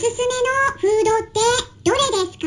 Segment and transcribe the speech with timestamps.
[0.00, 1.40] すすめのフードって
[1.84, 2.46] どれですか？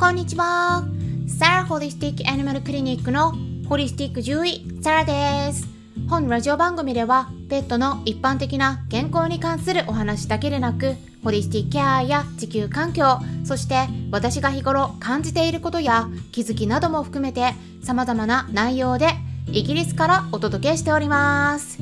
[0.00, 0.82] こんにちは。
[1.28, 3.32] サラホリスティックアニマルクリニックの
[3.68, 5.68] ホリスティック獣医、サラです。
[6.08, 17.52] 本ラジオ番組では、ペットの一般的な健康に関するお話だけでなく、ホリスティックケアや地球環境、そして私が日頃感じていることや気づきなども含めて
[17.84, 19.10] 様々な内容で
[19.46, 21.78] イギリスからお届けしております。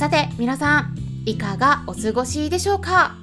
[0.00, 0.96] さて皆さん、
[1.26, 3.16] いかがお過ごしでしょうか？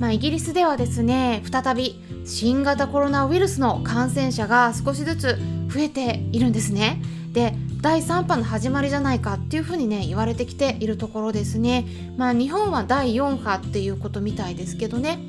[0.00, 5.38] まあ、イギリスではですね、再び新型コロナウイルスの感染者が少しずつ
[5.72, 7.00] 増えているんですね。
[7.30, 11.86] で、第3波の始まりじゃないかっていうふうにね言われてきているところですね。
[12.16, 15.20] まあ日本は第4波っていうことみたいですけどね、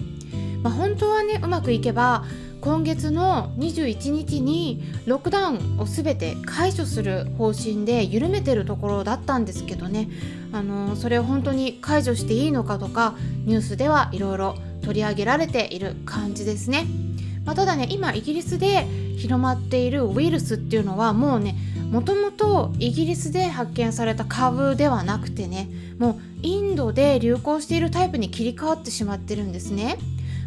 [0.63, 2.25] まあ、本当はねうまくいけば
[2.61, 10.09] 今月の21日にロックダウンを全て解除する方針で緩めてるところだったんですけどね
[10.51, 16.85] あのそれを本当に解除していいのかとかニュースではいろいろ取り上げられている感じですね、
[17.45, 18.85] まあ、ただね今イギリスで
[19.17, 21.55] 広まっているウイルスっていうのはもうね
[21.91, 29.97] もともとイギリスで発見された株ではなくてねもうインドで流行しているタイプに切り替わってしまってるんですね。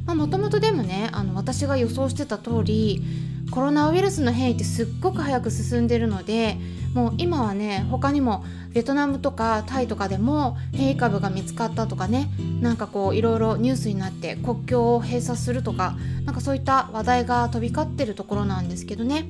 [0.06, 3.02] もともとでもねあの私が予想してた通り
[3.50, 6.56] コロナウイルスの変異ってすっごく早く進んでるので
[6.94, 19.28] もう今はね他にもベトナムとかタイとかでも変異株が見つかったとかねなんかこういろいろニュースになって国境を閉鎖するとかなんかそういった話題が飛び交ってるところなんですけどね。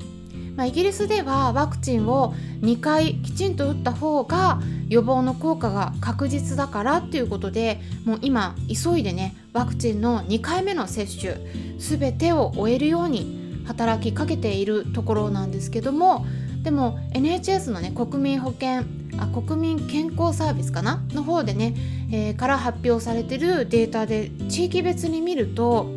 [0.56, 11.36] まあ、イギリスではワクチンを2回きちんと打った方が予防の効果が確実だからっていうことでもう今急いでねワクチンの2回目の接種
[11.78, 16.26] 全てを終えるように働きかけているところなんですけども
[16.62, 18.84] でも NHS のね国民保険
[19.18, 21.74] あ国民健康サービスかなの方でね、
[22.10, 25.90] えー、から発表されてるデータで地域別に見ると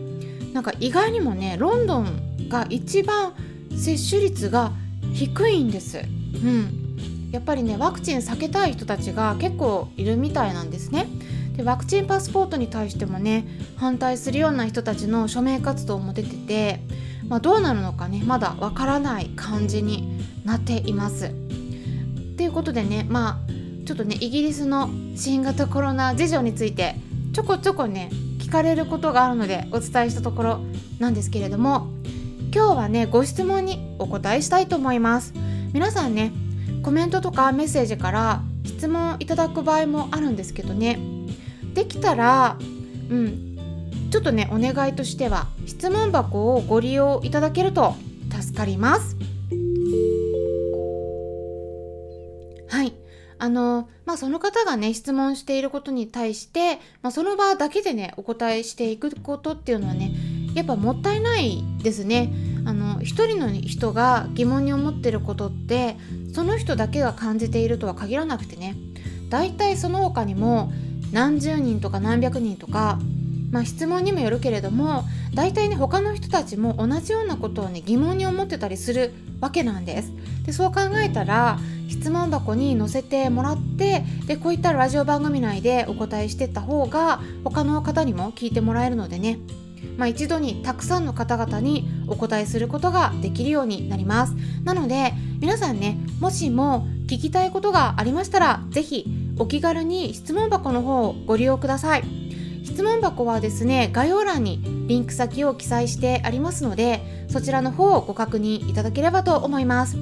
[0.53, 3.33] なんか意外にもねロンドンが一番
[3.77, 4.71] 接種率が
[5.13, 5.99] 低いんです。
[5.99, 6.01] う
[6.47, 6.81] ん
[7.31, 11.07] やっぱりねワクチン避けたい人たちが結構いるみたいなんですね。
[11.55, 13.45] でワクチンパスポートに対してもね
[13.77, 16.79] 反対するような人たちの署名活動も出てて、
[17.27, 21.31] まあ、どうなるのかねまだわからない感じになっています。
[22.37, 26.95] ということでねまあちょっとねイギリスの新型コロナ事情について
[27.33, 30.59] ちょこちょこね聞かれることがあるのでお伝えしたところ
[30.99, 31.87] なんですけれども
[32.53, 35.33] 今日はねご質問にお答えしたいと思います
[35.73, 36.31] 皆さんね
[36.83, 41.14] コメントとかメッセージから質問いただく場合もあるんですけどね
[41.75, 42.57] できたら
[43.09, 47.95] うんちょっとねお願いとしては質問箱をご利用いただけると
[48.41, 49.15] 助かります
[52.69, 52.93] はい
[53.37, 60.13] あのまあその方がね質問していることに対して、まあ、その場だけでねお答えしていくことっていうのはね
[60.55, 62.33] やっぱもったいないですね。
[62.65, 65.97] あの一人の人が疑問に思ってることって
[66.33, 68.75] その人だけが感じているとは限らなくてね
[69.29, 70.71] だいたいその他にも
[71.15, 72.99] 何十人とか何百人とか
[73.49, 80.11] まあ質問にもよるけれども大体ね他の人たちも同じようなことをね疑問に思ってたりするわけなんです。
[80.45, 89.39] でそう考えたら質問箱に載せてもらってでこういったラジオ番組内でお答えしてった方が他の方にも聞いてもらえるのでね
[89.97, 102.03] まあ、一度にたくさんの方々にお答えすることができるようになりますなので皆さんねもしも聞きたいことがありましたら是非お気軽に質問箱の方をご利用ください。
[102.65, 109.97] 質問箱はですね概要欄にリンク先を記載してありますのでそちらの方をご確認いただければと思います、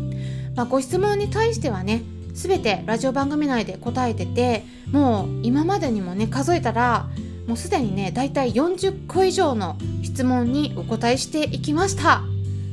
[0.55, 7.09] まあ、ご質問に対してはね全てラジオ番組内で答えててもう今までにもね数えたら
[7.47, 12.21] もうすでにねだいたい40個以上の質問にお答えしていきました。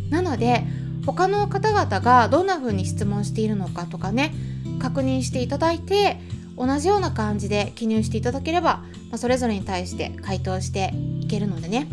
[0.09, 0.65] なので
[1.07, 4.35] 他の方々がどんな風に質問しているのかとかね
[4.81, 6.19] 確認していただいて
[6.61, 11.89] 同じような感じで記入していただければ、まあ、それぞれに対して回答していけるのでね。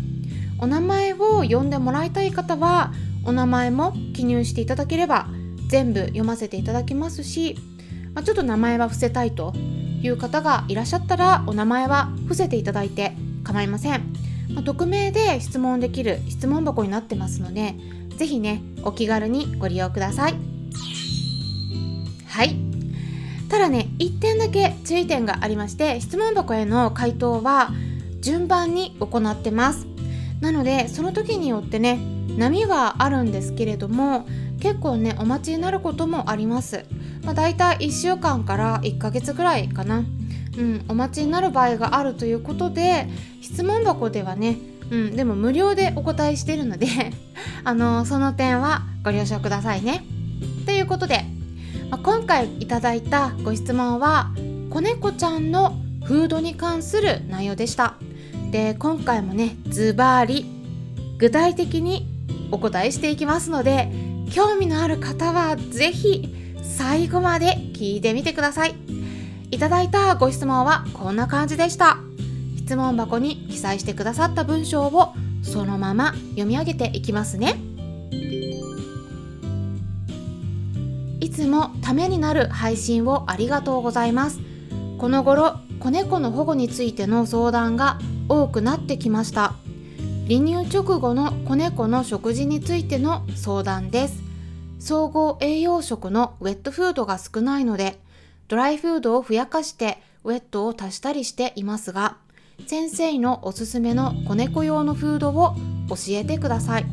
[0.59, 2.91] お名前を呼んでもらいたい方は
[3.23, 5.27] お名前も記入していただければ
[5.69, 7.55] 全部読ませていただきますし、
[8.13, 9.53] まあ、ちょっと名前は伏せたいと
[10.01, 13.13] いう方がいらっしゃったらお名前は伏せていただいて
[13.43, 14.13] 構いません、
[14.53, 17.75] まあ、匿名で質問できる質問箱になってますので
[18.17, 20.33] 是非ねお気軽にご利用ください。
[22.27, 22.55] はい。
[23.49, 27.71] ただね1点だけ注意点がありまして質問箱への回答は
[28.21, 29.87] 順番に行ってます。
[30.41, 31.99] なのでその時によってね
[32.37, 34.27] 波はあるんですけれども
[34.59, 36.85] 結構ねお待ちになることもあります。
[37.23, 40.01] まあ、大体1週間から1ヶ月ぐらいかな、う
[40.61, 43.09] ん、お待ちになる場合があるということで
[43.41, 44.57] 質問箱ではね、
[44.89, 46.87] うん、でも無料でお答えしてるので
[47.65, 50.05] あのその点はご了承くださいね。
[50.65, 51.25] ということで、
[51.89, 54.31] まあ、今回いただいたご質問は
[54.69, 57.95] 子猫ちゃんのフードに関する内容でした。
[58.51, 60.45] で今回もねズバリ
[61.17, 62.07] 具体的に
[62.51, 63.91] お答えしていきますので
[64.31, 66.33] 興味のある方は是非
[66.63, 68.75] 最後まで聞いてみてください。
[69.49, 71.97] いただいたご質問はこんな感じでした。
[72.57, 77.55] 質問箱に記載してくださった文章をそのまま読み上げていきますね。
[81.19, 84.39] いつもためになる配信をありがとうございます。
[84.97, 87.99] この頃子猫の保護についての相談が
[88.29, 89.53] 多くなってきました。
[90.27, 94.21] 離乳直後の子猫の食事についての相談です。
[94.79, 97.99] 総合栄養食のウェットフードが少ないので
[98.47, 102.17] ドライフードをふやかしてウェットを足したりしていますが
[102.67, 105.55] 先生のおすすめの子猫用のフードを
[105.89, 106.85] 教えてください。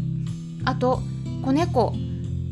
[0.64, 1.02] あと
[1.44, 1.92] 子猫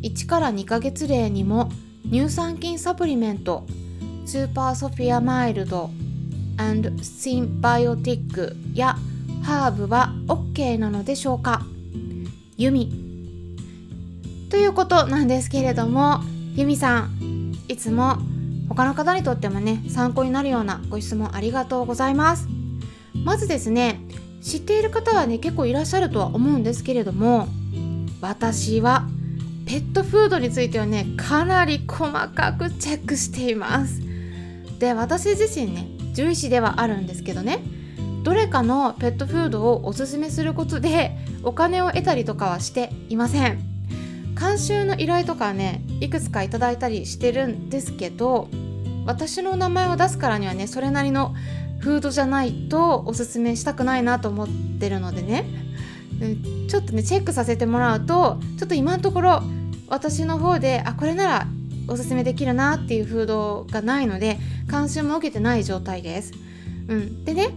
[0.03, 1.71] 1から2ヶ月例にも
[2.11, 3.67] 乳酸菌サプリメント
[4.27, 5.91] スーパーソフィアマイルド
[7.01, 8.97] シンバイオティックや
[9.43, 11.63] ハーブは OK なのでしょうか？
[12.57, 12.93] ユミ。
[14.51, 16.21] ということなんですけれども
[16.55, 18.19] ユミさんいつも
[18.69, 22.47] 他の方にとってもね参考になるようなご質問ありがとうございます。
[23.25, 24.01] まずですね
[24.43, 27.49] 知っている方はね結構いらっしゃるとは思うんですけれども
[28.21, 29.07] 私は
[29.67, 34.01] ペットフードについてはねかなり細かくチェックしています。
[34.79, 37.61] で私自身ね獣医師ではあるんですけどね
[38.23, 43.59] どれかのペットフードをおすすめすることでお金を得たりとかはしていません。
[44.39, 48.49] 監修の依頼とかねいくつかいただいたりしてるんですけど
[49.07, 51.35] 私の名前を出すからにはねそれなりの
[51.79, 54.49] フードじゃないとおすすめしたくないなと思っ
[54.81, 55.45] てるのでね
[56.69, 59.43] ちょっとねチェックさせてもらうとちょっと今のところ
[59.89, 61.47] 私の方であこれなら
[61.89, 64.39] おすすめできるなっていうフードがないので
[64.71, 66.33] 監修も受けてない状態です。
[66.89, 67.51] うん、でね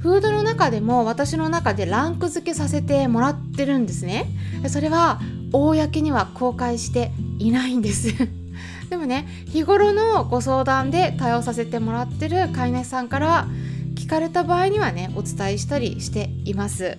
[0.00, 4.26] フードの中でも私の中でランク付けさせてもらってるんですね。
[4.68, 5.20] それは
[5.52, 8.14] 公には公開していないんです。
[8.88, 13.48] でもね日頃のご相談で対応させてもらってる飼い主さんから
[13.94, 16.98] 聞かれた場合にはねお伝えしたりしています。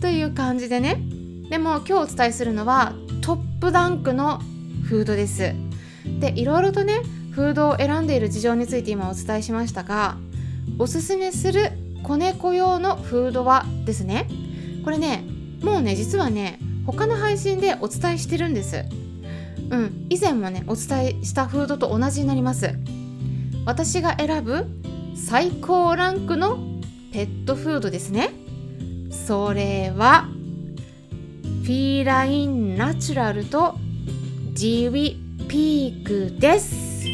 [0.00, 1.00] という感じでね。
[1.48, 4.40] でも今日お伝えするのはトップランクの
[4.84, 5.54] フードです。
[6.20, 7.00] でいろいろとね
[7.32, 10.16] フードを選んでいる事情について今お伝えしましたが
[10.78, 11.72] おすすめする
[12.02, 14.28] 子猫用のフードはですね。
[14.84, 15.24] これね
[15.62, 18.84] もうね実はね他の配信でお伝えしてるんです。
[19.70, 22.74] うん以前もねお伝えしたフードと同じになります。
[23.64, 24.66] 私が選ぶ
[25.16, 26.58] 最高ランクの
[27.12, 28.30] ペットフードですね。
[29.26, 30.28] それは
[31.64, 33.74] フィーラインナチュラルと
[34.52, 35.16] ジウィ
[35.48, 37.08] ピークです。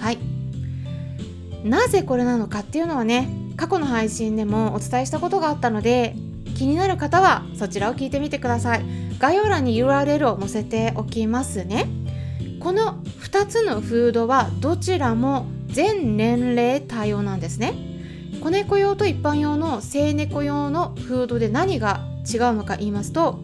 [0.00, 0.18] はい。
[1.66, 3.26] なぜこれなのかっていうのはね
[3.56, 6.14] 過去の配信でもお伝えしたことがあったので
[6.58, 8.84] 気になる方はそちらを聞いてみてください。
[9.18, 11.88] 概要欄に URL を載せておきますね。
[12.60, 17.83] この2つのフードはどちらも全年齢対応なんですね。
[18.44, 23.40] 子猫用と一般用の生猫用のフードで何が違うのか言いますと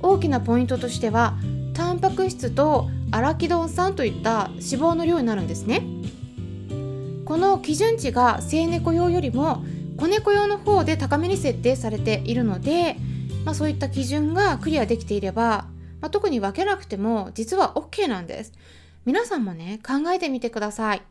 [0.00, 1.38] 大きなポイントとしては
[1.72, 5.82] タンパク質とアラキドン酸といった脂肪の量になるんですね。
[7.24, 9.64] この基準値が生猫用よりも
[9.96, 12.96] 子猫用の方で高めに設定されているので、
[13.46, 15.68] まあ、そういった基準がクリアできていれば、
[16.02, 18.52] まあ、特に分けなくても実は OK なんです。
[19.06, 21.02] 皆さんもね考えてみてください。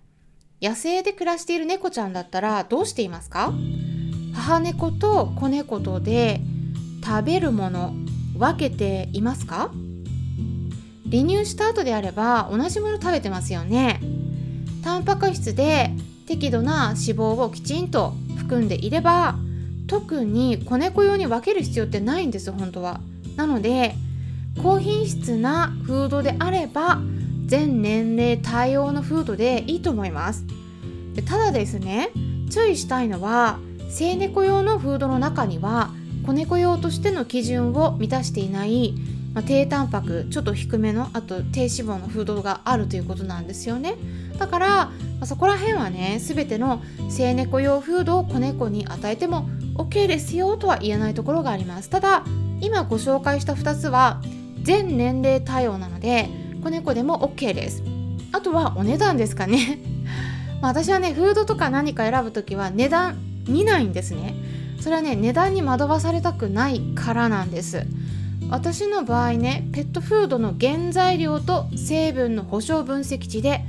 [0.59, 3.53] 野生で暮らしている猫ちゃんだったらどうしていますか？
[4.33, 6.41] 母猫と子猫とで
[7.05, 7.93] 食べるもの
[8.35, 9.71] 分けていますか？
[11.11, 14.01] 離乳した後であれば同じもの食べてますよね。
[14.83, 15.91] タンパク質で
[16.25, 19.35] 適度な脂肪をきちんと含んでいれば
[19.87, 22.99] 特に子猫用に分ける必要ってないんです本当は。
[23.35, 23.93] なので
[24.63, 26.99] 高品質なフードであれば
[27.47, 30.45] 全年齢対応のフードでいいと思います。
[31.15, 32.11] でただですね
[32.51, 35.89] 注意したいのは生猫用のフードの中には
[36.25, 38.93] 子猫用としての基準を満たしていない
[39.37, 43.93] まあ、低タンパクちょっと低めのあと低脂肪のフードがあるということなんですよね。
[44.39, 51.89] だから、まあ、そこら辺はね全ての生猫用フードを子猫に与えても OK ですよとは言えないところがあります。
[51.91, 52.23] ただ
[52.61, 54.23] 今ご紹介した2つは
[54.63, 56.29] 全年齢対応なので
[56.67, 57.83] 子猫でも OK です。
[58.33, 59.79] あとはお値段ですかね。
[60.61, 63.15] まあ私はねフードとか何か選ぶ時は値段
[63.47, 64.35] 見ないんですね。
[64.79, 67.85] それはね値段に惑わされたくないからなんです。
[68.49, 73.63] 私の場合ねペットフードの原材料と成分の保証分析値で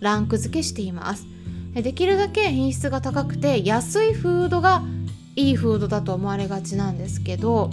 [0.00, 1.26] ランク付けしています。
[1.74, 4.82] できるだけ品質が高くて安いフードが
[5.34, 7.70] いいフードだと思われがちなんですけど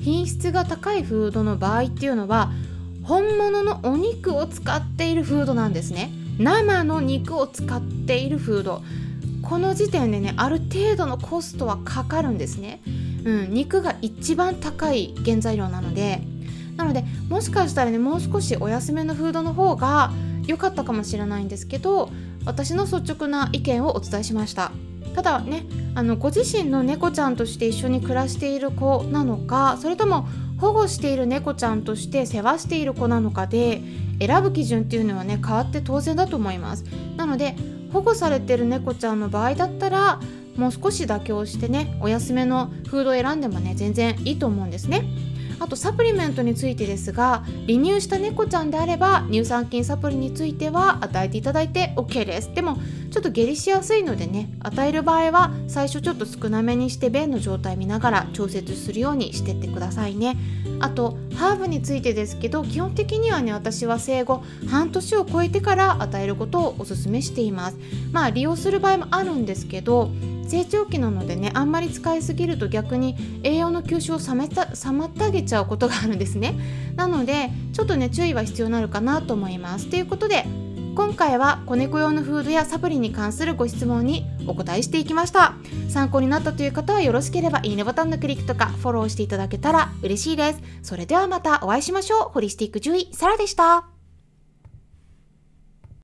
[0.00, 2.50] 品質が高いフードの場合っていうのは
[3.08, 6.10] 本物のお肉を使っているフードなんですね。
[6.38, 8.82] 生の肉を使っているフード。
[9.40, 12.82] この時点でねある程度のコストはかかるんですね、
[13.24, 16.20] うん、肉が一番高い原材料なので。
[16.76, 20.12] なのでもしかしたらねもう少しお安めのフードの方が
[20.46, 22.08] 良かったかもしれないんですけど
[22.44, 24.70] 私の率直な意見をお伝えしました。
[25.18, 25.64] ただね
[25.96, 30.28] あのご自身の猫ちゃんとして一緒に暮らしている子なのかそれとも
[30.60, 33.82] 保護している猫ちゃんとして世話している子なのかで
[34.20, 36.84] 選ぶ基準っていうのはね変わって当然だと思います。
[37.16, 37.56] なので
[37.92, 40.20] 保護されてる猫ちゃんの場合だったら
[40.56, 45.04] もう少し妥協してねお安めのフードを選んでもね全然いいと思うんですね。
[45.60, 52.52] あとサプリメントについてですが離乳した猫ちゃんであれば乳酸菌サプリについては与えていただいて OK です。
[52.54, 52.78] でも
[53.10, 60.36] ちょっと下痢しやすいのでね与える場合は最初ちょっと少なめにして便の状態見ながら調節するようにしてってくださいね。
[60.80, 67.76] あとハーブについてですけど基本的にはね私は生後半年を超えてから与えることをおすすめしています。
[68.12, 70.10] まあ利用する場合もあるんですけど
[70.48, 76.54] 成長期なのでねあんまり使いすぎると逆に栄養の吸収を妨げちゃうことがあるんですね。
[76.96, 79.88] なのでちょっとね注意は必要になるかなと思います。
[79.88, 80.44] ということで
[80.96, 85.54] 今回は子猫用のフードやサプリに関するご質問にお答えしていきました。
[85.88, 90.60] 参考になったという方はよろしければいいねボタンのクリックとかフォローしていただけたら嬉しいです。
[90.82, 92.30] それではまたお会いしましょう。
[92.30, 93.97] ホリスティック獣医サラでした。